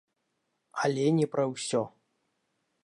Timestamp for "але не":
0.85-1.27